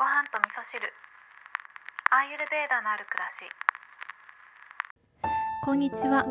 [0.00, 0.80] ご飯と味噌汁。
[2.10, 3.44] アーユルベーダのある暮らし。
[5.62, 6.24] こんにちは。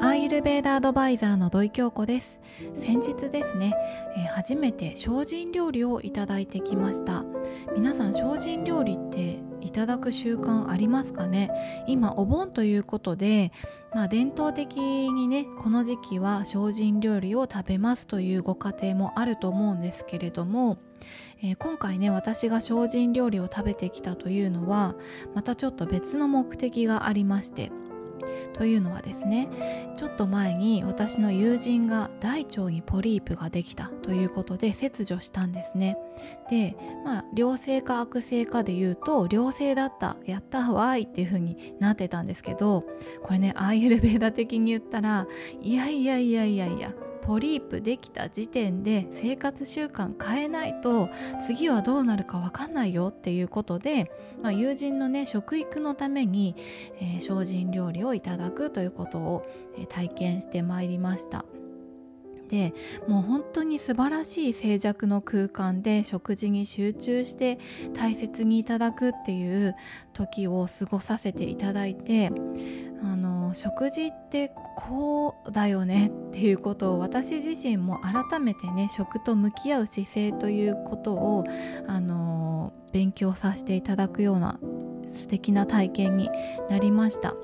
[0.00, 2.38] アーユルベーダアドバイザーの土井京子です。
[2.76, 3.74] 先日ですね、
[4.16, 7.24] えー初めて精進料理をいただいてきました。
[7.74, 11.50] 皆さん精進料理っていただく習慣ありますかね？
[11.86, 13.52] 今お盆ということで
[13.94, 20.78] まあ伝統的にねこの時期は精進料理を食べますというご家庭もあると思うんですけれども
[21.42, 24.94] えー今回ね私が精進料理を食べてきたというのは
[25.34, 27.70] またちょっと別の目的がありまして
[28.56, 29.48] というのはですね
[29.96, 35.98] ちょっと前に私の友人が大腸にポリープができたということで切除したんですね。
[36.50, 42.84] でまあ良性か悪性かで言うと良性だったやったわいっていう風になってたんですけど
[43.22, 45.26] これねアーユルベーダ的に言ったら
[45.60, 46.94] いやいやいやいやいや
[47.26, 51.10] ポリープできた時点で生活習慣変えないと
[51.44, 54.12] 次はどうなるか分かんないよっていうことで、
[54.42, 56.54] まあ、友人のね食育のために、
[57.00, 61.44] えー精進料理をいただくということを、えー体験してまいりました。
[62.48, 62.74] で
[63.08, 67.58] もう本当に素晴らしい静寂の空間で食事に集中して
[67.94, 69.74] 大切にいただくっていう
[70.12, 72.30] 時を過ごさせていただいて
[73.02, 81.44] あの食事ってこうだよねっていうことを私自身も改めてね食と向き合う姿勢ということを
[81.88, 84.58] あの勉強させていただくような
[85.08, 86.28] 素敵な体験に
[86.68, 87.34] なりました。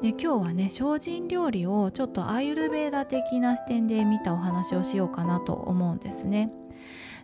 [0.00, 6.50] で今日はね精進料理をちょっとアーユルベーダ的な視点で見たお話をしようかなと思うんですね。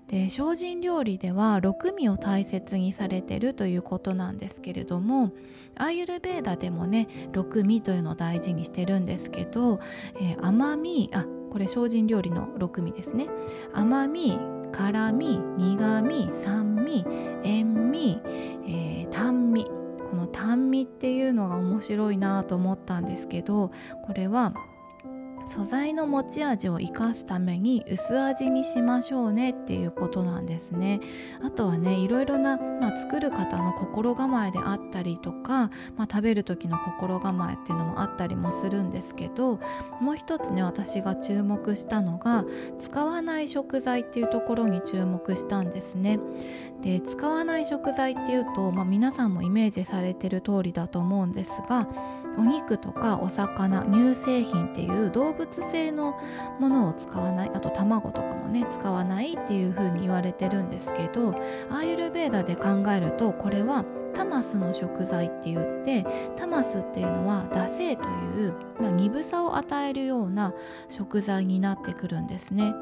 [0.08, 5.32] で精進料理では六味を大切にされてるということなんですけれども
[5.76, 9.80] アーユルベーダでもね六味というのを大事にしてるんですけど、
[10.20, 13.28] えー甘みあこれ精進料理の六味ですね。
[13.72, 14.40] 甘み
[14.72, 17.04] 辛み苦み酸味
[17.44, 18.20] 塩味、
[18.66, 19.64] えー淡味。
[19.64, 23.70] この淡味っていうのが面白いなと思ったんですけど
[24.04, 24.52] これは
[25.46, 31.00] 素材の持ち味を生かすために薄味にしましょうねっていうことなんですね。
[31.42, 39.60] あとはねいろいろな、まあ、作る方の心構えであったりとか、まあ、食べる時の心構えっていうのもあったりもするんですけど
[40.00, 42.44] もう一つね私が注目したのが
[42.78, 46.18] 使わない食材っていうところに注目したんですね。
[46.80, 51.88] で使わない食材っていうと、まあ、皆さんもイメージされてる通りだと思うんですが
[52.36, 56.18] お肉とかお魚乳製品っていう動物性の
[56.58, 61.30] ものを使わないあと卵とかもね使わないっていう風に言われてるんですけど
[61.70, 63.84] アーユルベーダで考えるとこれは
[64.14, 66.06] タマスの食材って言って
[66.36, 70.54] タマスっていうのは惰性という、まあ、鈍さを与えるような
[70.88, 72.74] 食材になってくるんですね。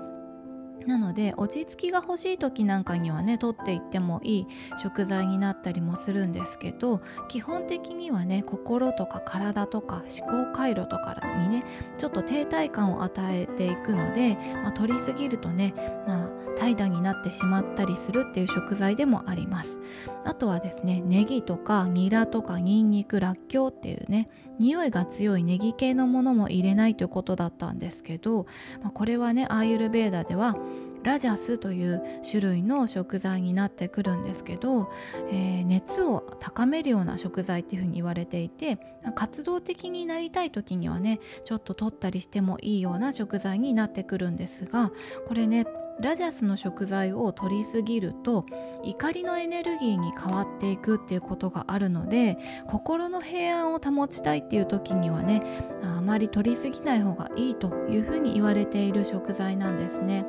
[0.87, 11.65] なので落ち着きが欲しい時なんかにはね取っていってもいい食材になったりもするんですけど基本的にはね心とか体とか思考回路とかにね
[11.99, 15.75] ちょっと停滞感を与えていくので、まあ、取りすぎるとね、
[16.07, 16.29] まあ、
[16.59, 19.81] 怠惰になってしまったりするっていう食材でもあります。
[20.25, 28.47] あとはですねネギとかニラとかニンニクラッキョウっていうね匂いが強いネギ系のものも入れないということだったんですけど、
[28.83, 30.57] まあ、これはねアーユルベーダでは
[31.03, 34.91] ラジャスという種類の食材になってくるんですけど、
[35.31, 38.79] えー熱を高めるような食材っていうふうに言われていて
[39.15, 44.93] 活動的になりたい時にはねちょっと取ったりしてもいいような食材になってくるんですが
[45.27, 45.67] これね
[46.01, 48.47] ラジャスの食材を取りすぎると
[48.83, 55.43] 怒りのエネルギーに変わっていくっていうことがあるので心の平安を保ちたいっていう時にはね
[55.83, 60.25] あまり取りすぎない方がいいというふうに言われている食材なんですね。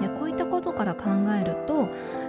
[0.00, 1.10] でこういったことから考
[1.40, 1.88] えると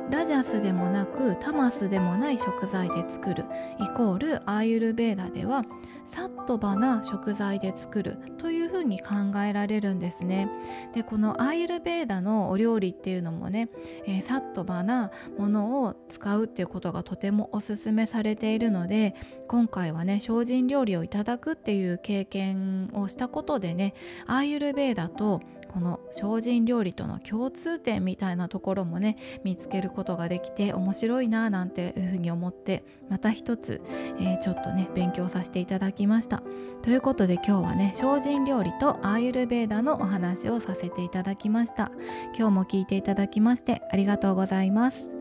[0.10, 3.46] ラジャスでもなくタマスでもない食材で作る
[3.80, 5.64] イコールアーユルベーダでは
[6.06, 10.48] サットバな食材で作るというふうに考えられるんですね。
[10.94, 13.70] でこのアーユルベーダのお料理っていうのもね、
[14.06, 19.16] えーサットバなものを使うっていうことがとてもおすすめされているので
[19.48, 23.94] 今回はね精進料理をいただくっていう経験をしたことでね
[24.26, 25.42] アーユルベーダと
[25.76, 33.82] この精進料理との共通点みたいなところもね見つけることができて面白いななんていうふうに思ってまた一つ、
[34.18, 36.44] えーちょっとね勉強させていただきました。
[36.82, 41.92] ということで今日はね精進料理とアーユルベーダのお話をさせていただきました。
[42.38, 45.15] 今日も聞いていただきましてありがとうございます。